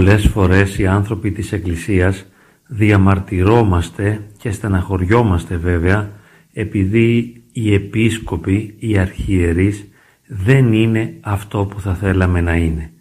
Πολλές 0.00 0.26
φορές 0.26 0.78
οι 0.78 0.86
άνθρωποι 0.86 1.30
της 1.30 1.52
Εκκλησίας 1.52 2.26
διαμαρτυρόμαστε 2.66 4.26
και 4.38 4.50
στεναχωριόμαστε 4.50 5.56
βέβαια 5.56 6.10
επειδή 6.52 7.42
οι 7.52 7.74
επίσκοποι, 7.74 8.74
οι 8.78 8.98
αρχιερείς 8.98 9.88
δεν 10.26 10.72
είναι 10.72 11.14
αυτό 11.20 11.64
που 11.64 11.80
θα 11.80 11.94
θέλαμε 11.94 12.40
να 12.40 12.56
είναι. 12.56 12.92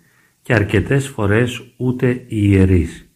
Και 0.41 0.54
αρκετές 0.54 1.08
φορές 1.08 1.64
ούτε 1.77 2.09
οι 2.09 2.26
ιερείς. 2.27 3.09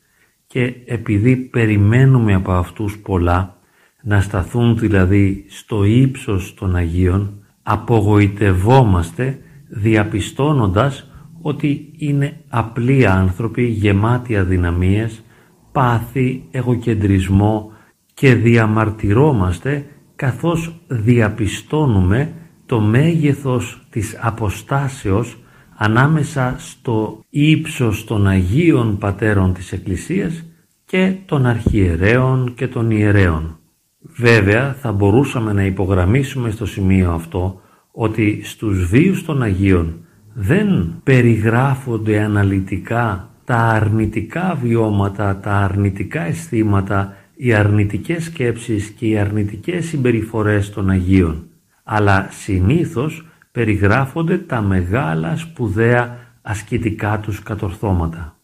Και 0.48 0.74
επειδή 0.86 1.36
περιμένουμε 1.36 2.34
από 2.34 2.52
αυτούς 2.52 2.98
πολλά 2.98 3.58
να 4.02 4.22
σταθούν 4.22 4.78
δηλαδή 4.78 5.46
στο 5.48 5.84
ύψος 5.84 6.54
των 6.54 6.76
Αγίων 6.76 7.44
απογοητευόμαστε 7.64 9.40
διαπιστώνοντας 9.68 11.08
ότι 11.46 11.94
είναι 11.98 12.38
απλοί 12.50 13.08
άνθρωποι 13.08 13.64
γεμάτοι 13.64 14.38
αδυναμίες, 14.38 15.24
πάθη, 15.72 16.44
εγωκεντρισμό 16.52 17.72
και 18.14 18.36
διαμαρτυρόμαστε 18.36 19.86
καθώς 20.16 20.82
διαπιστώνουμε 20.88 22.34
το 22.66 22.80
μέγεθος 22.80 23.86
της 23.90 24.18
αποστάσεως 24.22 25.38
ανάμεσα 25.76 26.56
στο 26.58 27.20
ύψος 27.30 28.04
των 28.04 28.28
Αγίων 28.28 28.98
Πατέρων 28.98 29.54
της 29.54 29.72
Εκκλησίας 29.72 30.46
και 30.86 31.16
των 31.26 31.46
Αρχιερέων 31.46 32.54
και 32.56 32.68
των 32.68 32.92
Ιερέων. 32.92 33.58
Βέβαια 34.00 34.74
θα 34.74 34.92
μπορούσαμε 34.92 35.54
να 35.54 35.66
υπογραμμίσουμε 35.66 36.50
στο 36.50 36.66
σημείο 36.66 37.12
αυτό 37.12 37.62
ότι 37.92 38.42
στους 38.44 38.86
βίους 38.86 39.26
των 39.26 39.42
Αγίων 39.42 40.03
δεν 40.34 40.96
περιγράφονται 41.04 42.20
αναλυτικά 42.20 43.30
τα 43.46 43.56
αρνητικά 43.58 44.60
βιώματα, 44.62 45.38
τα 45.38 45.52
αρνητικά 45.52 46.22
αισθήματα, 46.22 47.16
οι 47.36 47.54
αρνητικές 47.54 48.24
σκέψεις 48.24 48.90
και 48.90 49.08
οι 49.08 49.18
αρνητικές 49.18 49.86
συμπεριφορές 49.86 50.70
των 50.70 50.90
Αγίων, 50.90 51.48
αλλά 51.84 52.28
συνήθως 52.32 53.26
περιγράφονται 53.52 54.38
τα 54.38 54.62
μεγάλα 54.62 55.38
σπουδαία 55.38 56.18
ασκητικά 56.42 57.20
τους 57.20 57.44
κατορθώματα. 57.44 58.38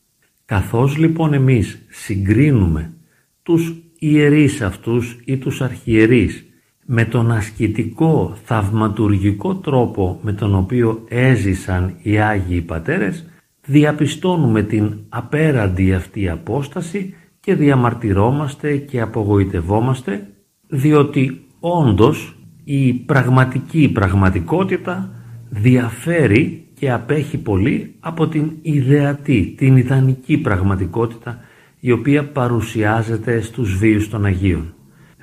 Καθώς 0.45 0.97
λοιπόν 0.97 1.33
εμείς 1.33 1.85
συγκρίνουμε 1.89 2.93
τους 3.43 3.73
ιερείς 3.99 4.61
αυτούς 4.61 5.17
ή 5.25 5.37
τους 5.37 5.61
αρχιερείς 5.61 6.48
με 6.91 7.05
τον 7.05 7.31
ασκητικό 7.31 8.33
θαυματουργικό 8.43 9.55
τρόπο 9.55 10.19
με 10.21 10.33
τον 10.33 10.55
οποίο 10.55 11.03
έζησαν 11.07 11.95
οι 12.01 12.19
Άγιοι 12.19 12.61
Πατέρες 12.61 13.25
διαπιστώνουμε 13.65 14.63
την 14.63 14.97
απέραντη 15.09 15.93
αυτή 15.93 16.29
απόσταση 16.29 17.13
και 17.39 17.55
διαμαρτυρόμαστε 17.55 18.77
και 18.77 19.01
απογοητευόμαστε 19.01 20.27
διότι 20.67 21.41
όντως 21.59 22.35
η 22.63 22.93
πραγματική 22.93 23.91
πραγματικότητα 23.93 25.09
διαφέρει 25.49 26.67
και 26.73 26.91
απέχει 26.91 27.37
πολύ 27.37 27.95
από 27.99 28.27
την 28.27 28.51
ιδεατή, 28.61 29.53
την 29.57 29.77
ιδανική 29.77 30.37
πραγματικότητα 30.37 31.39
η 31.79 31.91
οποία 31.91 32.31
παρουσιάζεται 32.31 33.41
στους 33.41 33.77
βίους 33.77 34.09
των 34.09 34.25
Αγίων. 34.25 34.73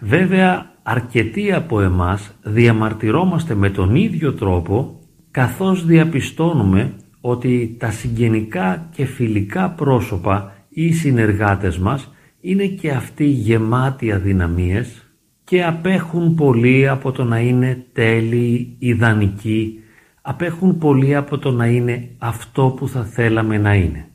Βέβαια 0.00 0.74
αρκετοί 0.88 1.52
από 1.52 1.80
εμάς 1.80 2.34
διαμαρτυρόμαστε 2.42 3.54
με 3.54 3.70
τον 3.70 3.94
ίδιο 3.94 4.32
τρόπο 4.32 5.00
καθώς 5.30 5.86
διαπιστώνουμε 5.86 6.92
ότι 7.20 7.76
τα 7.78 7.90
συγγενικά 7.90 8.88
και 8.94 9.04
φιλικά 9.04 9.70
πρόσωπα 9.70 10.52
ή 10.68 10.86
οι 10.86 10.92
συνεργάτες 10.92 11.78
μας 11.78 12.12
είναι 12.40 12.66
και 12.66 12.90
αυτοί 12.90 13.24
γεμάτοι 13.24 14.12
αδυναμίες 14.12 15.06
και 15.44 15.64
απέχουν 15.64 16.34
πολύ 16.34 16.88
από 16.88 17.12
το 17.12 17.24
να 17.24 17.38
είναι 17.40 17.86
τέλειοι, 17.92 18.76
ιδανικοί, 18.78 19.78
απέχουν 20.22 20.78
πολύ 20.78 21.16
από 21.16 21.38
το 21.38 21.50
να 21.50 21.66
είναι 21.66 22.08
αυτό 22.18 22.74
που 22.76 22.88
θα 22.88 23.04
θέλαμε 23.04 23.58
να 23.58 23.74
είναι. 23.74 24.08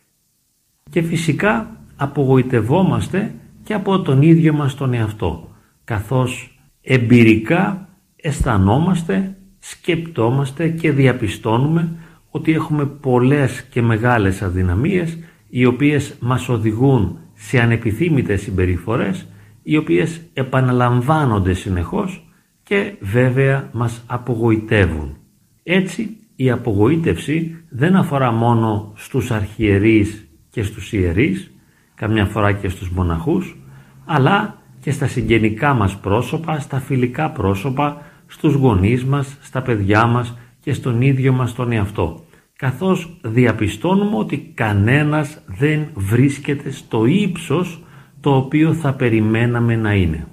Και 0.89 1.01
φυσικά 1.01 1.77
απογοητευόμαστε 1.95 3.33
και 3.63 3.73
από 3.73 4.01
τον 4.01 4.21
ίδιο 4.21 4.53
μας 4.53 4.75
τον 4.75 4.93
εαυτό, 4.93 5.49
καθώς 5.83 6.50
εμπειρικά 6.81 7.89
αισθανόμαστε, 8.15 9.37
σκεπτόμαστε 9.59 10.69
και 10.69 10.91
διαπιστώνουμε 10.91 11.95
ότι 12.29 12.51
έχουμε 12.51 12.85
πολλές 12.85 13.63
και 13.63 13.81
μεγάλες 13.81 14.41
αδυναμίες 14.41 15.17
οι 15.49 15.65
οποίες 15.65 16.15
μας 16.19 16.49
οδηγούν 16.49 17.19
σε 17.33 17.59
ανεπιθύμητες 17.59 18.41
συμπεριφορές 18.41 19.27
οι 19.63 19.77
οποίες 19.77 20.21
επαναλαμβάνονται 20.33 21.53
συνεχώς 21.53 22.25
και 22.63 22.93
βέβαια 22.99 23.69
μας 23.73 24.03
απογοητεύουν. 24.07 25.17
Έτσι 25.63 26.17
η 26.35 26.51
απογοήτευση 26.51 27.63
δεν 27.69 27.95
αφορά 27.95 28.31
μόνο 28.31 28.93
στους 28.95 29.31
αρχιερείς 29.31 30.27
και 30.49 30.63
στους 30.63 30.93
ιερείς, 30.93 31.51
καμιά 31.95 32.25
φορά 32.25 32.51
και 32.51 32.69
στους 32.69 32.89
μοναχούς, 32.89 33.57
αλλά 34.05 34.60
και 34.81 34.91
στα 34.91 35.07
συγγενικά 35.07 35.73
μας 35.73 35.97
πρόσωπα, 35.97 36.59
στα 36.59 36.79
φιλικά 36.79 37.31
πρόσωπα, 37.31 38.01
στους 38.27 38.53
γονείς 38.53 39.05
μας, 39.05 39.37
στα 39.41 39.61
παιδιά 39.61 40.05
μας 40.05 40.37
και 40.59 40.73
στον 40.73 41.01
ίδιο 41.01 41.33
μας 41.33 41.53
τον 41.53 41.71
εαυτό. 41.71 42.23
Καθώς 42.55 43.17
διαπιστώνουμε 43.21 44.17
ότι 44.17 44.51
κανένας 44.53 45.41
δεν 45.45 45.87
βρίσκεται 45.93 46.71
στο 46.71 47.05
ύψος 47.05 47.83
το 48.19 48.35
οποίο 48.35 48.73
θα 48.73 48.93
περιμέναμε 48.93 49.75
να 49.75 49.93
είναι. 49.93 50.27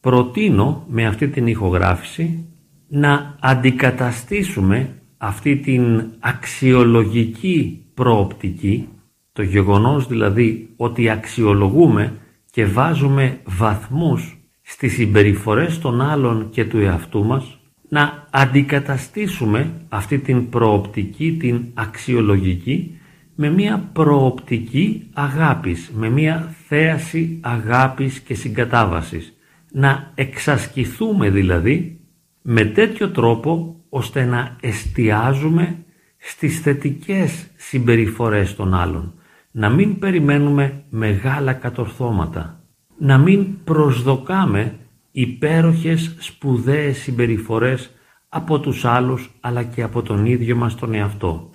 Προτείνω 0.00 0.84
με 0.88 1.06
αυτή 1.06 1.28
την 1.28 1.46
ηχογράφηση 1.46 2.46
να 2.88 3.36
αντικαταστήσουμε 3.40 4.88
αυτή 5.18 5.56
την 5.56 6.04
αξιολογική 6.18 7.84
προοπτική, 7.94 8.88
το 9.32 9.42
γεγονός 9.42 10.06
δηλαδή 10.06 10.68
ότι 10.76 11.08
αξιολογούμε 11.08 12.12
και 12.58 12.66
βάζουμε 12.66 13.40
βαθμούς 13.44 14.38
στις 14.62 14.92
συμπεριφορές 14.92 15.78
των 15.78 16.00
άλλων 16.00 16.50
και 16.50 16.64
του 16.64 16.78
εαυτού 16.78 17.24
μας, 17.24 17.58
να 17.88 18.26
αντικαταστήσουμε 18.30 19.72
αυτή 19.88 20.18
την 20.18 20.48
προοπτική, 20.48 21.36
την 21.40 21.64
αξιολογική, 21.74 22.98
με 23.34 23.50
μια 23.50 23.90
προοπτική 23.92 25.08
αγάπης, 25.12 25.90
με 25.94 26.08
μια 26.08 26.54
θέαση 26.68 27.38
αγάπης 27.40 28.20
και 28.20 28.34
συγκατάβασης. 28.34 29.32
Να 29.72 30.12
εξασκηθούμε 30.14 31.30
δηλαδή 31.30 32.00
με 32.42 32.64
τέτοιο 32.64 33.10
τρόπο 33.10 33.80
ώστε 33.88 34.24
να 34.24 34.56
εστιάζουμε 34.60 35.84
στις 36.18 36.60
θετικές 36.60 37.46
συμπεριφορές 37.56 38.54
των 38.56 38.74
άλλων. 38.74 39.14
Να 39.50 39.68
μην 39.68 39.98
περιμένουμε 39.98 40.82
μεγάλα 40.88 41.52
κατορθώματα. 41.52 42.60
Να 42.98 43.18
μην 43.18 43.64
προσδοκάμε 43.64 44.74
υπέροχες 45.10 46.14
σπουδαίες 46.18 46.98
συμπεριφορές 46.98 47.90
από 48.28 48.60
τους 48.60 48.84
άλλους 48.84 49.30
αλλά 49.40 49.62
και 49.62 49.82
από 49.82 50.02
τον 50.02 50.26
ίδιο 50.26 50.56
μας 50.56 50.74
τον 50.74 50.94
εαυτό 50.94 51.50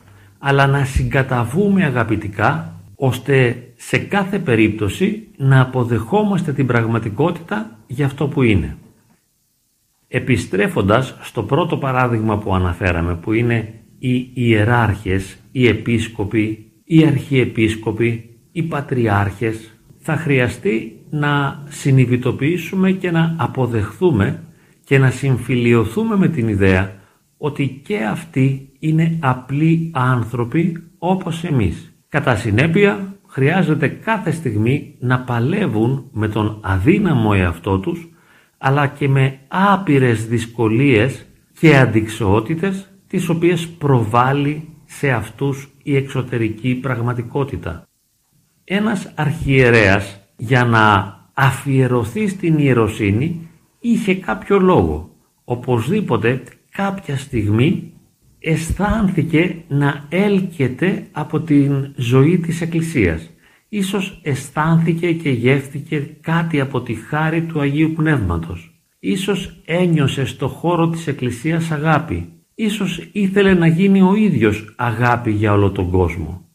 αλλά 0.45 0.67
να 0.67 0.85
συγκαταβούμε 0.85 1.83
αγαπητικά 1.83 2.79
ώστε 2.95 3.67
σε 3.75 3.97
κάθε 3.97 4.39
περίπτωση 4.39 5.27
να 5.37 5.61
αποδεχόμαστε 5.61 6.53
την 6.53 6.67
πραγματικότητα 6.67 7.79
για 7.87 8.05
αυτό 8.05 8.27
που 8.27 8.41
είναι. 8.41 8.77
Επιστρέφοντας 10.07 11.17
στο 11.21 11.43
πρώτο 11.43 11.77
παράδειγμα 11.77 12.37
που 12.37 12.55
αναφέραμε 12.55 13.15
που 13.15 13.33
είναι 13.33 13.73
οι 13.99 14.29
ιεράρχες, 14.33 15.37
οι 15.51 15.67
επίσκοποι, 15.67 16.71
οι 16.83 17.05
αρχιεπίσκοποι, 17.05 18.29
οι 18.51 18.63
πατριάρχες 18.63 19.77
θα 19.97 20.15
χρειαστεί 20.15 20.99
να 21.09 21.63
συνειδητοποιήσουμε 21.69 22.91
και 22.91 23.11
να 23.11 23.35
αποδεχθούμε 23.37 24.43
και 24.83 24.97
να 24.97 25.09
συμφιλιωθούμε 25.09 26.17
με 26.17 26.27
την 26.27 26.47
ιδέα 26.47 26.93
ότι 27.37 27.81
και 27.83 28.03
αυτοί 28.03 28.69
είναι 28.79 29.17
απλοί 29.19 29.91
άνθρωποι 29.93 30.83
όπως 30.97 31.43
εμείς. 31.43 31.93
Κατά 32.09 32.35
συνέπεια 32.35 33.15
χρειάζεται 33.27 33.87
κάθε 33.87 34.31
στιγμή 34.31 34.95
να 34.99 35.19
παλεύουν 35.19 36.09
με 36.11 36.27
τον 36.27 36.59
αδύναμο 36.61 37.31
εαυτό 37.35 37.79
τους 37.79 38.07
αλλά 38.57 38.87
και 38.87 39.07
με 39.07 39.39
άπειρες 39.47 40.27
δυσκολίες 40.27 41.25
και 41.59 41.77
αντικσοότητες 41.77 42.87
τις 43.07 43.29
οποίες 43.29 43.67
προβάλλει 43.67 44.67
σε 44.97 45.11
αυτούς 45.11 45.69
η 45.83 45.95
εξωτερική 45.95 46.75
πραγματικότητα. 46.75 47.87
Ένας 48.63 49.11
αρχιερέας 49.15 50.19
για 50.37 50.65
να 50.65 51.17
αφιερωθεί 51.33 52.27
στην 52.27 52.57
ιεροσύνη 52.57 53.49
είχε 53.79 54.15
κάποιο 54.15 54.59
λόγο. 54.59 55.15
Οπωσδήποτε 55.43 56.43
κάποια 56.71 57.17
στιγμή 57.17 57.93
αισθάνθηκε 58.39 59.55
να 59.67 60.05
έλκεται 60.09 61.07
από 61.11 61.39
την 61.39 61.93
ζωή 61.95 62.39
της 62.39 62.61
Εκκλησίας. 62.61 63.29
Ίσως 63.69 64.19
αισθάνθηκε 64.23 65.13
και 65.13 65.29
γεύθηκε 65.29 65.99
κάτι 66.21 66.59
από 66.59 66.81
τη 66.81 66.93
χάρη 66.93 67.41
του 67.41 67.59
Αγίου 67.59 67.93
Πνεύματος. 67.95 68.81
Ίσως 68.99 69.61
ένιωσε 69.65 70.25
στο 70.25 70.47
χώρο 70.47 70.89
της 70.89 71.07
Εκκλησίας 71.07 71.71
αγάπη. 71.71 72.29
Ίσως 72.55 73.09
ήθελε 73.11 73.53
να 73.53 73.67
γίνει 73.67 74.01
ο 74.01 74.15
ίδιος 74.15 74.73
αγάπη 74.77 75.31
για 75.31 75.53
όλο 75.53 75.71
τον 75.71 75.89
κόσμο. 75.89 76.45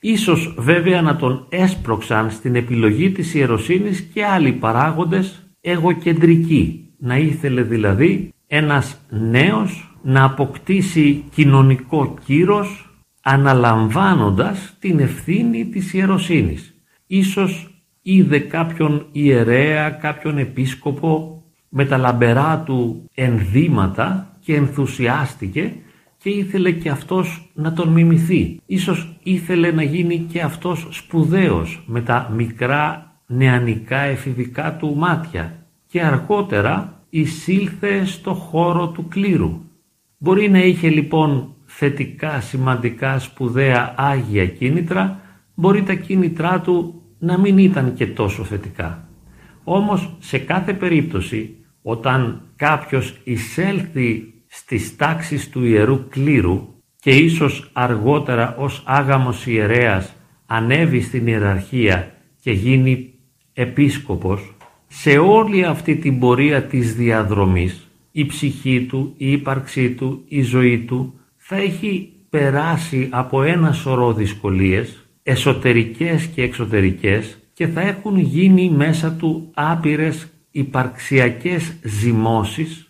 Ίσως 0.00 0.54
βέβαια 0.58 1.02
να 1.02 1.16
τον 1.16 1.46
έσπρωξαν 1.48 2.30
στην 2.30 2.54
επιλογή 2.54 3.10
της 3.10 3.34
ιεροσύνης 3.34 4.00
και 4.00 4.24
άλλοι 4.24 4.52
παράγοντες 4.52 5.46
εγωκεντρικοί. 5.60 6.90
Να 6.98 7.16
ήθελε 7.16 7.62
δηλαδή 7.62 8.32
ένας 8.46 9.00
νέος 9.10 9.96
να 10.02 10.24
αποκτήσει 10.24 11.24
κοινωνικό 11.34 12.14
κύρος 12.24 12.90
αναλαμβάνοντας 13.22 14.76
την 14.78 14.98
ευθύνη 14.98 15.66
της 15.66 15.92
ιεροσύνης. 15.92 16.74
Ίσως 17.06 17.70
είδε 18.02 18.38
κάποιον 18.38 19.06
ιερέα, 19.12 19.90
κάποιον 19.90 20.38
επίσκοπο 20.38 21.42
με 21.68 21.84
τα 21.84 21.96
λαμπερά 21.96 22.62
του 22.66 23.10
ενδύματα 23.14 24.35
και 24.46 24.54
ενθουσιάστηκε 24.54 25.72
και 26.16 26.30
ήθελε 26.30 26.70
και 26.70 26.88
αυτός 26.88 27.50
να 27.54 27.72
τον 27.72 27.88
μιμηθεί. 27.88 28.60
Ίσως 28.66 29.16
ήθελε 29.22 29.70
να 29.70 29.82
γίνει 29.82 30.18
και 30.18 30.40
αυτός 30.40 30.86
σπουδαίος 30.90 31.82
με 31.86 32.00
τα 32.00 32.32
μικρά 32.36 33.12
νεανικά 33.26 33.98
εφηβικά 33.98 34.76
του 34.76 34.96
μάτια 34.96 35.66
και 35.86 36.02
αργότερα 36.02 37.02
εισήλθε 37.10 38.04
στο 38.04 38.34
χώρο 38.34 38.88
του 38.88 39.08
κλήρου. 39.08 39.60
Μπορεί 40.18 40.50
να 40.50 40.58
είχε 40.58 40.88
λοιπόν 40.88 41.54
θετικά, 41.64 42.40
σημαντικά, 42.40 43.18
σπουδαία, 43.18 43.94
άγια 43.96 44.46
κίνητρα, 44.46 45.20
μπορεί 45.54 45.82
τα 45.82 45.94
κίνητρά 45.94 46.60
του 46.60 47.02
να 47.18 47.38
μην 47.38 47.58
ήταν 47.58 47.94
και 47.94 48.06
τόσο 48.06 48.44
θετικά. 48.44 49.08
Όμως 49.64 50.16
σε 50.18 50.38
κάθε 50.38 50.72
περίπτωση 50.72 51.56
όταν 51.82 52.42
κάποιος 52.56 53.20
εισέλθει 53.24 54.30
στις 54.58 54.96
τάξεις 54.96 55.50
του 55.50 55.64
Ιερού 55.64 56.08
Κλήρου 56.08 56.68
και 57.00 57.10
ίσως 57.10 57.70
αργότερα 57.72 58.56
ως 58.58 58.82
άγαμος 58.86 59.46
ιερέας 59.46 60.16
ανέβει 60.46 61.00
στην 61.00 61.26
ιεραρχία 61.26 62.14
και 62.40 62.52
γίνει 62.52 63.14
επίσκοπος, 63.52 64.54
σε 64.88 65.18
όλη 65.18 65.64
αυτή 65.64 65.96
την 65.96 66.18
πορεία 66.18 66.62
της 66.62 66.94
διαδρομής 66.94 67.90
η 68.12 68.26
ψυχή 68.26 68.86
του, 68.88 69.14
η 69.16 69.32
ύπαρξή 69.32 69.90
του, 69.90 70.24
η 70.28 70.42
ζωή 70.42 70.78
του 70.78 71.14
θα 71.36 71.56
έχει 71.56 72.12
περάσει 72.30 73.08
από 73.10 73.42
ένα 73.42 73.72
σωρό 73.72 74.12
δυσκολίες, 74.12 75.06
εσωτερικές 75.22 76.26
και 76.26 76.42
εξωτερικές 76.42 77.38
και 77.52 77.66
θα 77.66 77.80
έχουν 77.80 78.18
γίνει 78.18 78.70
μέσα 78.70 79.12
του 79.12 79.50
άπειρες 79.54 80.26
υπαρξιακές 80.50 81.76
ζυμώσεις 81.82 82.85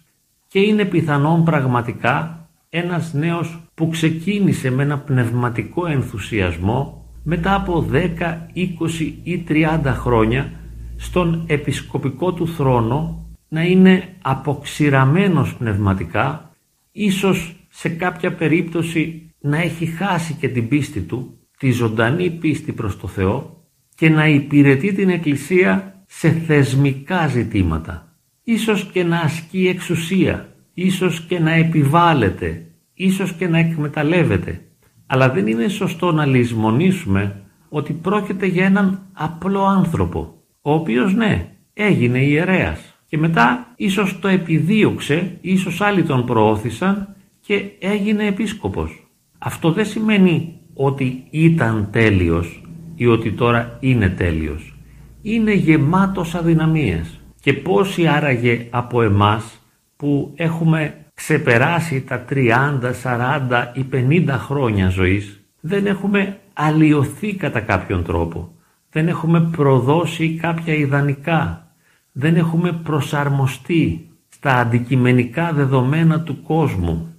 και 0.56 0.62
είναι 0.62 0.84
πιθανόν 0.84 1.44
πραγματικά 1.44 2.48
ένας 2.68 3.12
νέος 3.12 3.60
που 3.74 3.88
ξεκίνησε 3.88 4.70
με 4.70 4.82
ένα 4.82 4.98
πνευματικό 4.98 5.86
ενθουσιασμό 5.86 7.06
μετά 7.22 7.54
από 7.54 7.88
10, 7.92 8.06
20 8.54 9.12
ή 9.22 9.44
30 9.48 9.80
χρόνια 9.84 10.52
στον 10.96 11.44
επισκοπικό 11.46 12.32
του 12.32 12.48
θρόνο 12.48 13.26
να 13.48 13.62
είναι 13.62 14.16
αποξηραμένος 14.22 15.54
πνευματικά, 15.54 16.50
ίσως 16.92 17.56
σε 17.68 17.88
κάποια 17.88 18.34
περίπτωση 18.34 19.30
να 19.40 19.60
έχει 19.62 19.86
χάσει 19.86 20.34
και 20.34 20.48
την 20.48 20.68
πίστη 20.68 21.00
του, 21.00 21.38
τη 21.58 21.70
ζωντανή 21.70 22.30
πίστη 22.30 22.72
προς 22.72 22.98
το 22.98 23.06
Θεό 23.06 23.64
και 23.94 24.08
να 24.08 24.28
υπηρετεί 24.28 24.92
την 24.92 25.08
Εκκλησία 25.08 26.04
σε 26.06 26.30
θεσμικά 26.30 27.26
ζητήματα. 27.26 28.05
Ίσως 28.48 28.84
και 28.84 29.04
να 29.04 29.20
ασκεί 29.20 29.68
εξουσία, 29.68 30.48
ίσως 30.74 31.20
και 31.20 31.38
να 31.38 31.52
επιβάλλεται, 31.52 32.66
ίσως 32.94 33.32
και 33.32 33.48
να 33.48 33.58
εκμεταλλεύεται. 33.58 34.60
Αλλά 35.06 35.30
δεν 35.30 35.46
είναι 35.46 35.68
σωστό 35.68 36.12
να 36.12 36.26
λησμονήσουμε 36.26 37.42
ότι 37.68 37.92
πρόκειται 37.92 38.46
για 38.46 38.64
έναν 38.64 39.06
απλό 39.12 39.64
άνθρωπο, 39.64 40.34
ο 40.62 40.72
οποίος 40.72 41.14
ναι, 41.14 41.48
έγινε 41.74 42.18
ιερέας 42.18 42.94
και 43.06 43.18
μετά 43.18 43.72
ίσως 43.76 44.18
το 44.18 44.28
επιδίωξε, 44.28 45.38
ίσως 45.40 45.80
άλλοι 45.80 46.02
τον 46.02 46.26
προώθησαν 46.26 47.16
και 47.40 47.64
έγινε 47.78 48.26
επίσκοπος. 48.26 49.08
Αυτό 49.38 49.72
δεν 49.72 49.86
σημαίνει 49.86 50.60
ότι 50.74 51.26
ήταν 51.30 51.88
τέλειος 51.92 52.62
ή 52.94 53.06
ότι 53.06 53.32
τώρα 53.32 53.76
είναι 53.80 54.08
τέλειος. 54.08 54.76
Είναι 55.22 55.52
γεμάτος 55.52 56.34
αδυναμίες. 56.34 57.20
Και 57.46 57.52
πόσοι 57.52 58.06
άραγε 58.06 58.66
από 58.70 59.02
εμάς 59.02 59.58
που 59.96 60.32
έχουμε 60.36 60.94
ξεπεράσει 61.14 62.02
τα 62.02 62.24
30, 62.30 62.92
40 63.02 63.66
ή 63.74 63.84
50 63.92 64.26
χρόνια 64.28 64.88
ζωής 64.88 65.40
δεν 65.60 65.86
έχουμε 65.86 66.38
αλλοιωθεί 66.52 67.34
κατά 67.34 67.60
κάποιον 67.60 68.04
τρόπο. 68.04 68.52
Δεν 68.90 69.08
έχουμε 69.08 69.40
προδώσει 69.40 70.38
κάποια 70.42 70.74
ιδανικά. 70.74 71.70
Δεν 72.12 72.36
έχουμε 72.36 72.72
προσαρμοστεί 72.72 74.10
στα 74.28 74.56
αντικειμενικά 74.56 75.52
δεδομένα 75.52 76.20
του 76.20 76.42
κόσμου. 76.42 77.14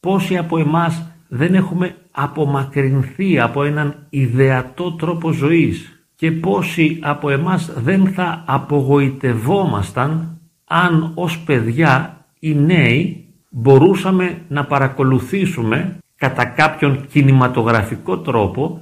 Πόσοι 0.00 0.36
από 0.36 0.58
εμάς 0.58 1.10
δεν 1.28 1.54
έχουμε 1.54 1.96
απομακρυνθεί 2.10 3.40
από 3.40 3.64
έναν 3.64 4.06
ιδεατό 4.10 4.92
τρόπο 4.92 5.32
ζωής; 5.32 5.93
Και 6.16 6.32
πόσοι 6.32 6.98
από 7.02 7.30
εμάς 7.30 7.72
δεν 7.76 8.06
θα 8.06 8.44
απογοητευόμασταν 8.46 10.38
αν 10.64 11.12
ως 11.14 11.38
παιδιά 11.38 12.24
οι 12.38 12.54
νέοι 12.54 13.24
μπορούσαμε 13.50 14.38
να 14.48 14.64
παρακολουθήσουμε 14.64 15.98
κατά 16.16 16.44
κάποιον 16.44 17.06
κινηματογραφικό 17.06 18.18
τρόπο 18.18 18.80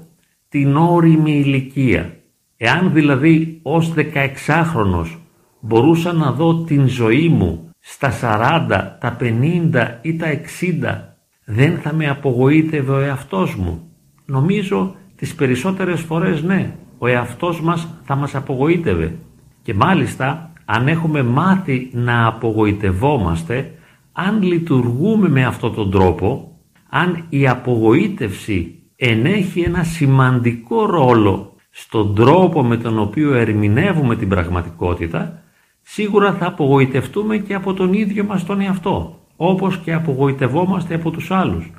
την 0.49 0.76
όριμη 0.76 1.32
ηλικία. 1.32 2.17
Εάν 2.56 2.93
δηλαδή 2.93 3.59
ως 3.62 3.92
16χρονος 3.97 5.18
μπορούσα 5.61 6.12
να 6.12 6.33
δω 6.33 6.64
την 6.64 6.88
ζωή 6.88 7.28
μου 7.28 7.71
στα 7.78 8.11
40, 8.11 8.99
τα 9.00 9.16
50 9.21 9.99
ή 10.02 10.16
τα 10.16 10.26
60 10.26 11.12
δεν 11.45 11.78
θα 11.78 11.92
με 11.92 12.09
απογοήτευε 12.09 12.92
ο 12.92 12.99
εαυτός 12.99 13.54
μου. 13.54 13.90
Νομίζω 14.25 14.95
τις 15.16 15.35
περισσότερες 15.35 16.00
φορές 16.00 16.42
ναι, 16.42 16.75
ο 17.02 17.06
εαυτός 17.06 17.61
μας 17.61 17.88
θα 18.04 18.14
μας 18.14 18.35
απογοήτευε. 18.35 19.18
Και 19.62 19.75
μάλιστα 19.75 20.52
αν 20.64 20.88
έχουμε 20.88 21.23
μάθει 21.23 21.90
να 21.92 22.26
απογοητευόμαστε, 22.26 23.75
αν 24.12 24.42
λειτουργούμε 24.42 25.28
με 25.28 25.44
αυτόν 25.44 25.75
τον 25.75 25.90
τρόπο, 25.90 26.56
αν 26.88 27.25
η 27.28 27.49
απογοήτευση 27.49 28.78
ενέχει 28.97 29.61
ένα 29.61 29.82
σημαντικό 29.82 30.87
ρόλο 30.87 31.56
στον 31.71 32.14
τρόπο 32.14 32.62
με 32.62 32.76
τον 32.76 32.99
οποίο 32.99 33.35
ερμηνεύουμε 33.35 34.16
την 34.16 34.28
πραγματικότητα, 34.28 35.42
σίγουρα 35.82 36.32
θα 36.32 36.47
απογοητευτούμε 36.47 37.37
και 37.37 37.54
από 37.54 37.75
τον 37.75 37.92
ίδιο 37.92 38.25
μας 38.25 38.44
τον 38.44 38.61
εαυτό 38.61 39.18
όπως 39.37 39.78
και 39.78 39.92
απογοητευόμαστε 39.92 40.94
από 40.94 41.11
τους 41.11 41.30
άλλους, 41.30 41.71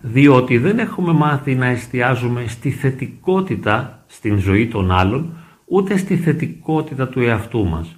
διότι 0.00 0.58
δεν 0.58 0.78
έχουμε 0.78 1.12
μάθει 1.12 1.54
να 1.54 1.66
εστιάζουμε 1.66 2.44
στη 2.46 2.70
θετικότητα 2.70 4.04
στην 4.06 4.38
ζωή 4.38 4.68
των 4.68 4.90
άλλων, 4.90 5.36
ούτε 5.66 5.96
στη 5.96 6.16
θετικότητα 6.16 7.08
του 7.08 7.20
εαυτού 7.20 7.66
μας. 7.66 7.96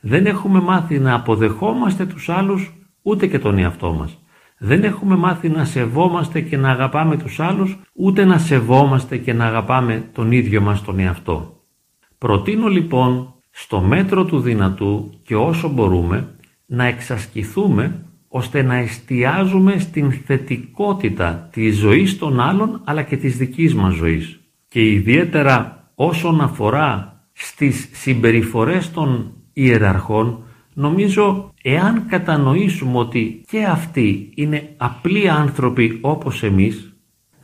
Δεν 0.00 0.26
έχουμε 0.26 0.60
μάθει 0.60 0.98
να 0.98 1.14
αποδεχόμαστε 1.14 2.06
τους 2.06 2.28
άλλους, 2.28 2.72
ούτε 3.02 3.26
και 3.26 3.38
τον 3.38 3.58
εαυτό 3.58 3.92
μας. 3.92 4.18
Δεν 4.58 4.84
έχουμε 4.84 5.16
μάθει 5.16 5.48
να 5.48 5.64
σεβόμαστε 5.64 6.40
και 6.40 6.56
να 6.56 6.70
αγαπάμε 6.70 7.16
τους 7.16 7.40
άλλους, 7.40 7.78
ούτε 7.92 8.24
να 8.24 8.38
σεβόμαστε 8.38 9.16
και 9.16 9.32
να 9.32 9.44
αγαπάμε 9.44 10.08
τον 10.12 10.32
ίδιο 10.32 10.60
μας 10.60 10.82
τον 10.82 10.98
εαυτό. 10.98 11.60
Προτείνω 12.18 12.68
λοιπόν 12.68 13.34
στο 13.50 13.80
μέτρο 13.80 14.24
του 14.24 14.40
δυνατού 14.40 15.10
και 15.22 15.36
όσο 15.36 15.68
μπορούμε 15.68 16.34
να 16.66 16.84
εξασκηθούμε 16.84 18.06
ώστε 18.34 18.62
να 18.62 18.74
εστιάζουμε 18.74 19.78
στην 19.78 20.12
θετικότητα 20.12 21.48
της 21.52 21.76
ζωής 21.76 22.18
των 22.18 22.40
άλλων 22.40 22.80
αλλά 22.84 23.02
και 23.02 23.16
της 23.16 23.36
δικής 23.36 23.74
μας 23.74 23.94
ζωής. 23.94 24.40
Και 24.68 24.90
ιδιαίτερα 24.90 25.88
όσον 25.94 26.40
αφορά 26.40 27.20
στις 27.32 27.88
συμπεριφορές 27.92 28.90
των 28.90 29.32
ιεραρχών, 29.52 30.44
νομίζω 30.74 31.52
εάν 31.62 32.06
κατανοήσουμε 32.08 32.98
ότι 32.98 33.44
και 33.50 33.64
αυτοί 33.64 34.32
είναι 34.34 34.74
απλοί 34.76 35.28
άνθρωποι 35.28 35.98
όπως 36.00 36.42
εμείς, 36.42 36.96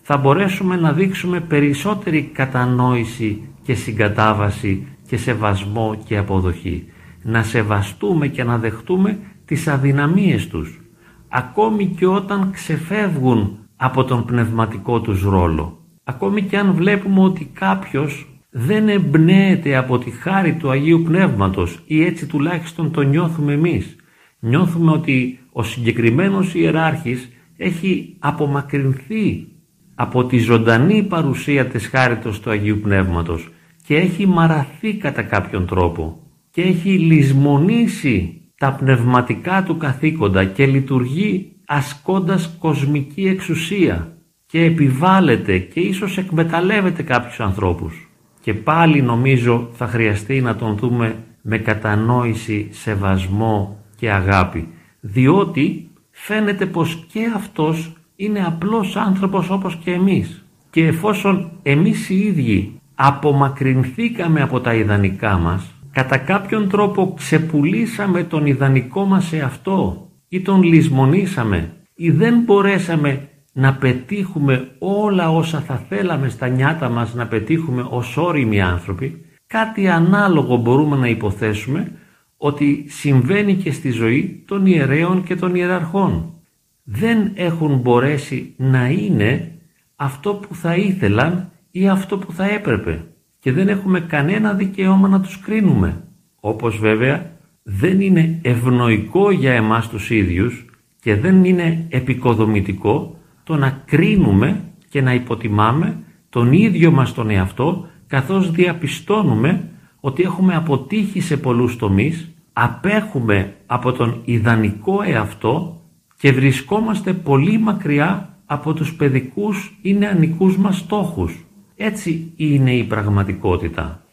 θα 0.02 0.16
μπορέσουμε 0.16 0.76
να 0.76 0.92
δείξουμε 0.92 1.40
περισσότερη 1.40 2.22
κατανόηση 2.22 3.42
και 3.62 3.74
συγκατάβαση 3.74 4.86
και 5.08 5.16
σεβασμό 5.16 5.98
και 6.04 6.16
αποδοχή. 6.16 6.86
Να 7.22 7.42
σεβαστούμε 7.42 8.28
και 8.28 8.44
να 8.44 8.58
δεχτούμε 8.58 9.18
τις 9.48 9.68
αδυναμίες 9.68 10.48
τους, 10.48 10.80
ακόμη 11.28 11.86
και 11.86 12.06
όταν 12.06 12.50
ξεφεύγουν 12.52 13.58
από 13.76 14.04
τον 14.04 14.24
πνευματικό 14.24 15.00
τους 15.00 15.22
ρόλο. 15.22 15.78
Ακόμη 16.04 16.42
και 16.42 16.58
αν 16.58 16.72
βλέπουμε 16.72 17.20
ότι 17.20 17.50
κάποιος 17.52 18.26
δεν 18.50 18.88
εμπνέεται 18.88 19.76
από 19.76 19.98
τη 19.98 20.10
χάρη 20.10 20.54
του 20.54 20.70
Αγίου 20.70 21.02
Πνεύματος 21.02 21.82
ή 21.86 22.04
έτσι 22.04 22.26
τουλάχιστον 22.26 22.90
το 22.90 23.00
νιώθουμε 23.00 23.52
εμείς. 23.52 23.96
Νιώθουμε 24.38 24.92
ότι 24.92 25.38
ο 25.52 25.62
συγκεκριμένος 25.62 26.54
ιεράρχης 26.54 27.28
έχει 27.56 28.16
απομακρυνθεί 28.18 29.46
από 29.94 30.24
τη 30.24 30.38
ζωντανή 30.38 31.02
παρουσία 31.02 31.66
της 31.66 31.86
χάριτος 31.86 32.40
του 32.40 32.50
Αγίου 32.50 32.78
Πνεύματος 32.82 33.48
και 33.86 33.96
έχει 33.96 34.26
μαραθεί 34.26 34.94
κατά 34.94 35.22
κάποιον 35.22 35.66
τρόπο 35.66 36.22
και 36.50 36.62
έχει 36.62 36.90
λησμονήσει 36.90 38.37
τα 38.58 38.72
πνευματικά 38.72 39.62
του 39.62 39.76
καθήκοντα 39.76 40.44
και 40.44 40.66
λειτουργεί 40.66 41.52
ασκώντας 41.66 42.56
κοσμική 42.58 43.26
εξουσία 43.28 44.12
και 44.46 44.64
επιβάλλεται 44.64 45.58
και 45.58 45.80
ίσως 45.80 46.18
εκμεταλλεύεται 46.18 47.02
κάποιους 47.02 47.40
ανθρώπους. 47.40 48.10
Και 48.40 48.54
πάλι 48.54 49.02
νομίζω 49.02 49.68
θα 49.72 49.86
χρειαστεί 49.86 50.40
να 50.40 50.56
τον 50.56 50.76
δούμε 50.76 51.16
με 51.42 51.58
κατανόηση, 51.58 52.68
σεβασμό 52.70 53.84
και 53.96 54.10
αγάπη, 54.10 54.68
διότι 55.00 55.90
φαίνεται 56.10 56.66
πως 56.66 57.06
και 57.12 57.32
αυτός 57.34 57.92
είναι 58.16 58.44
απλός 58.46 58.96
άνθρωπος 58.96 59.50
όπως 59.50 59.76
και 59.76 59.92
εμείς. 59.92 60.44
Και 60.70 60.86
εφόσον 60.86 61.50
εμείς 61.62 62.08
οι 62.08 62.18
ίδιοι 62.18 62.80
απομακρυνθήκαμε 62.94 64.42
από 64.42 64.60
τα 64.60 64.74
ιδανικά 64.74 65.38
μας, 65.38 65.74
κατά 65.98 66.18
κάποιον 66.18 66.68
τρόπο 66.68 67.14
ξεπουλήσαμε 67.16 68.24
τον 68.24 68.46
ιδανικό 68.46 69.04
μας 69.04 69.32
εαυτό 69.32 70.10
ή 70.28 70.40
τον 70.40 70.62
λησμονήσαμε 70.62 71.72
ή 71.94 72.10
δεν 72.10 72.40
μπορέσαμε 72.40 73.28
να 73.52 73.74
πετύχουμε 73.74 74.70
όλα 74.78 75.30
όσα 75.30 75.60
θα 75.60 75.76
θέλαμε 75.88 76.28
στα 76.28 76.48
νιάτα 76.48 76.88
μας 76.88 77.14
να 77.14 77.26
πετύχουμε 77.26 77.86
ως 77.88 78.16
όριμοι 78.16 78.60
άνθρωποι, 78.60 79.24
κάτι 79.46 79.88
ανάλογο 79.88 80.56
μπορούμε 80.56 80.96
να 80.96 81.08
υποθέσουμε 81.08 81.92
ότι 82.36 82.84
συμβαίνει 82.88 83.54
και 83.54 83.72
στη 83.72 83.90
ζωή 83.90 84.44
των 84.46 84.66
ιερέων 84.66 85.22
και 85.22 85.36
των 85.36 85.54
ιεραρχών. 85.54 86.34
Δεν 86.82 87.32
έχουν 87.34 87.76
μπορέσει 87.76 88.54
να 88.56 88.88
είναι 88.88 89.52
αυτό 89.96 90.34
που 90.34 90.54
θα 90.54 90.74
ήθελαν 90.74 91.50
ή 91.70 91.88
αυτό 91.88 92.18
που 92.18 92.32
θα 92.32 92.44
έπρεπε 92.44 93.04
και 93.40 93.52
δεν 93.52 93.68
έχουμε 93.68 94.00
κανένα 94.00 94.52
δικαίωμα 94.52 95.08
να 95.08 95.20
τους 95.20 95.40
κρίνουμε. 95.40 96.04
Όπως 96.40 96.78
βέβαια 96.78 97.30
δεν 97.62 98.00
είναι 98.00 98.38
ευνοϊκό 98.42 99.30
για 99.30 99.52
εμάς 99.52 99.88
τους 99.88 100.10
ίδιους 100.10 100.64
και 101.00 101.16
δεν 101.16 101.44
είναι 101.44 101.86
επικοδομητικό 101.88 103.18
το 103.44 103.56
να 103.56 103.82
κρίνουμε 103.84 104.62
και 104.88 105.02
να 105.02 105.14
υποτιμάμε 105.14 105.98
τον 106.28 106.52
ίδιο 106.52 106.90
μας 106.90 107.14
τον 107.14 107.30
εαυτό 107.30 107.88
καθώς 108.06 108.50
διαπιστώνουμε 108.50 109.68
ότι 110.00 110.22
έχουμε 110.22 110.54
αποτύχει 110.54 111.20
σε 111.20 111.36
πολλούς 111.36 111.76
τομείς, 111.76 112.34
απέχουμε 112.52 113.54
από 113.66 113.92
τον 113.92 114.20
ιδανικό 114.24 115.02
εαυτό 115.02 115.82
και 116.16 116.32
βρισκόμαστε 116.32 117.12
πολύ 117.12 117.58
μακριά 117.58 118.38
από 118.46 118.72
τους 118.74 118.94
παιδικούς 118.94 119.78
ή 119.82 119.94
νεανικούς 119.94 120.56
μας 120.58 120.76
στόχους. 120.76 121.46
Έτσι 121.80 122.32
είναι 122.36 122.74
η 122.74 122.84
πραγματικότητα. 122.84 124.04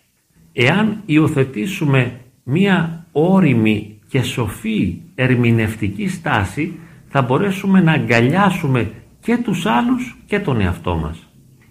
Εάν 0.53 1.01
υιοθετήσουμε 1.05 2.19
μία 2.43 3.05
όριμη 3.11 3.99
και 4.07 4.21
σοφή 4.21 4.97
ερμηνευτική 5.15 6.07
στάση 6.07 6.79
θα 7.07 7.21
μπορέσουμε 7.21 7.81
να 7.81 7.91
αγκαλιάσουμε 7.91 8.91
και 9.19 9.37
τους 9.37 9.65
άλλους 9.65 10.17
και 10.25 10.39
τον 10.39 10.61
εαυτό 10.61 10.95
μας. 10.95 11.27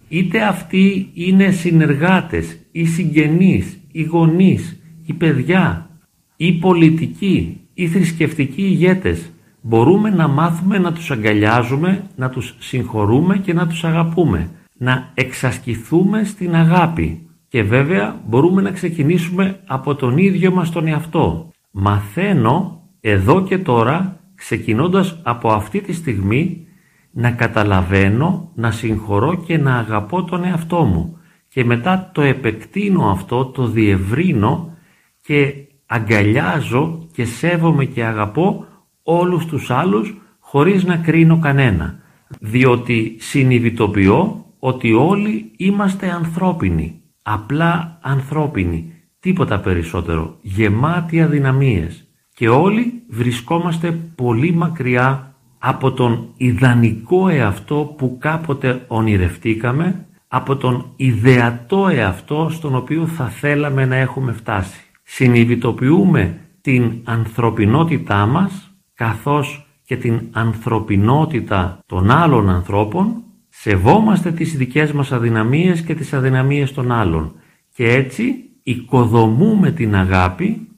Είτε 0.08 0.42
αυτοί 0.42 1.10
είναι 1.14 1.50
συνεργάτες 1.50 2.58
ή 2.72 2.84
συγγενείς 2.84 3.80
ή 3.92 4.02
γονείς 4.02 4.80
ή 5.06 5.12
παιδιά 5.12 5.90
ή 6.36 6.52
πολιτικοί 6.52 7.60
ή 7.74 7.88
θρησκευτικοί 7.88 8.62
ηγέτες 8.62 9.32
μπορούμε 9.60 10.10
να 10.10 10.28
μάθουμε 10.28 10.78
να 10.78 10.92
τους 10.92 11.10
αγκαλιάζουμε, 11.10 12.02
να 12.16 12.28
τους 12.28 12.54
συγχωρούμε 12.58 13.38
και 13.38 13.52
να 13.52 13.66
τους 13.66 13.84
αγαπούμε 13.84 14.50
να 14.78 15.10
εξασκηθούμε 15.14 16.24
στην 16.24 16.54
αγάπη 16.54 17.28
και 17.48 17.62
βέβαια 17.62 18.20
μπορούμε 18.26 18.62
να 18.62 18.70
ξεκινήσουμε 18.70 19.60
από 19.66 19.94
τον 19.94 20.18
ίδιο 20.18 20.50
μας 20.50 20.70
τον 20.70 20.86
εαυτό. 20.86 21.50
Μαθαίνω 21.70 22.82
εδώ 23.00 23.42
και 23.42 23.58
τώρα 23.58 24.20
ξεκινώντας 24.34 25.20
από 25.22 25.52
αυτή 25.52 25.80
τη 25.80 25.92
στιγμή 25.92 26.66
να 27.10 27.30
καταλαβαίνω, 27.30 28.50
να 28.54 28.70
συγχωρώ 28.70 29.34
και 29.34 29.58
να 29.58 29.76
αγαπώ 29.76 30.24
τον 30.24 30.44
εαυτό 30.44 30.84
μου 30.84 31.18
και 31.48 31.64
μετά 31.64 32.10
το 32.14 32.22
επεκτείνω 32.22 33.10
αυτό, 33.10 33.44
το 33.44 33.66
διευρύνω 33.66 34.76
και 35.20 35.54
αγκαλιάζω 35.86 37.08
και 37.12 37.24
σέβομαι 37.24 37.84
και 37.84 38.04
αγαπώ 38.04 38.66
όλους 39.02 39.46
τους 39.46 39.70
άλλους 39.70 40.14
χωρίς 40.38 40.84
να 40.84 40.96
κρίνω 40.96 41.38
κανένα 41.38 41.98
διότι 42.40 43.16
συνειδητοποιώ 43.18 44.43
ότι 44.66 44.92
όλοι 44.92 45.52
είμαστε 45.56 46.10
ανθρώπινοι, 46.10 47.00
απλά 47.22 47.98
ανθρώπινοι, 48.02 48.92
τίποτα 49.20 49.60
περισσότερο, 49.60 50.38
γεμάτοι 50.40 51.22
αδυναμίες 51.22 52.08
και 52.34 52.48
όλοι 52.48 53.02
βρισκόμαστε 53.08 53.90
πολύ 54.14 54.52
μακριά 54.52 55.34
από 55.58 55.92
τον 55.92 56.28
ιδανικό 56.36 57.28
εαυτό 57.28 57.94
που 57.98 58.16
κάποτε 58.20 58.84
ονειρευτήκαμε, 58.88 60.06
από 60.28 60.56
τον 60.56 60.92
ιδεατό 60.96 61.88
εαυτό 61.88 62.48
στον 62.50 62.74
οποίο 62.74 63.06
θα 63.06 63.24
θέλαμε 63.28 63.84
να 63.84 63.96
έχουμε 63.96 64.32
φτάσει. 64.32 64.80
Συνειδητοποιούμε 65.02 66.40
την 66.60 67.00
ανθρωπινότητά 67.04 68.26
μας 68.26 68.74
καθώς 68.94 69.66
και 69.84 69.96
την 69.96 70.20
ανθρωπινότητα 70.32 71.78
των 71.86 72.10
άλλων 72.10 72.50
ανθρώπων 72.50 73.23
Σεβόμαστε 73.56 74.32
τις 74.32 74.56
δικές 74.56 74.92
μας 74.92 75.12
αδυναμίες 75.12 75.82
και 75.82 75.94
τις 75.94 76.12
αδυναμίες 76.12 76.72
των 76.72 76.92
άλλων 76.92 77.34
και 77.74 77.92
έτσι 77.92 78.34
οικοδομούμε 78.62 79.70
την 79.70 79.94
αγάπη, 79.94 80.68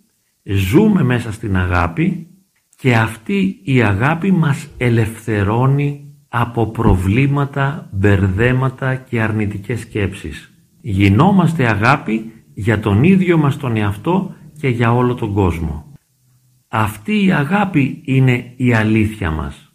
ζούμε 0.42 1.02
μέσα 1.02 1.32
στην 1.32 1.56
αγάπη 1.56 2.26
και 2.76 2.96
αυτή 2.96 3.60
η 3.62 3.82
αγάπη 3.82 4.32
μας 4.32 4.68
ελευθερώνει 4.76 6.14
από 6.28 6.66
προβλήματα, 6.66 7.88
μπερδέματα 7.92 8.94
και 8.94 9.20
αρνητικές 9.20 9.80
σκέψεις. 9.80 10.52
Γινόμαστε 10.80 11.66
αγάπη 11.66 12.32
για 12.54 12.80
τον 12.80 13.04
ίδιο 13.04 13.38
μας 13.38 13.56
τον 13.56 13.76
εαυτό 13.76 14.34
και 14.60 14.68
για 14.68 14.94
όλο 14.94 15.14
τον 15.14 15.32
κόσμο. 15.32 15.92
Αυτή 16.68 17.24
η 17.24 17.32
αγάπη 17.32 18.02
είναι 18.04 18.52
η 18.56 18.72
αλήθεια 18.72 19.30
μας 19.30 19.72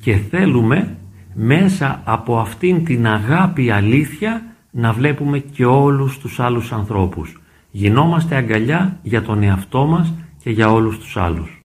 και 0.00 0.16
θέλουμε 0.16 0.96
μέσα 1.34 2.00
από 2.04 2.38
αυτήν 2.38 2.84
την 2.84 3.06
αγάπη 3.06 3.70
αλήθεια 3.70 4.42
να 4.70 4.92
βλέπουμε 4.92 5.38
και 5.38 5.64
όλους 5.64 6.18
τους 6.18 6.40
άλλους 6.40 6.72
ανθρώπους. 6.72 7.40
Γινόμαστε 7.70 8.36
αγκαλιά 8.36 8.98
για 9.02 9.22
τον 9.22 9.42
εαυτό 9.42 9.86
μας 9.86 10.12
και 10.42 10.50
για 10.50 10.72
όλους 10.72 10.98
τους 10.98 11.16
άλλους. 11.16 11.60